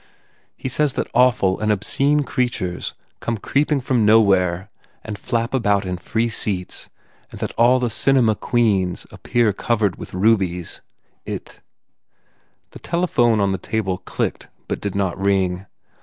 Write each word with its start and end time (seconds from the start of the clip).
He 0.57 0.67
says 0.67 0.93
that 0.93 1.11
awful 1.13 1.59
and 1.59 1.71
obscene 1.71 2.23
creatures 2.23 2.95
come 3.19 3.37
creeping 3.37 3.79
from 3.81 4.03
nowhere 4.03 4.71
and 5.03 5.15
flap 5.15 5.53
about 5.53 5.85
in 5.85 5.97
free 5.97 6.27
seats 6.27 6.89
and 7.29 7.39
that 7.39 7.51
all 7.51 7.77
the 7.79 7.91
cinema 7.91 8.33
queens 8.33 9.05
appear 9.11 9.53
covered 9.53 9.97
with 9.97 10.15
rubies. 10.15 10.81
It" 11.23 11.61
The 12.71 12.79
telephone 12.79 13.39
on 13.39 13.51
the 13.51 13.59
table 13.59 13.99
clicked 13.99 14.47
but 14.67 14.81
did 14.81 14.95
not 14.95 15.15
ring. 15.21 15.67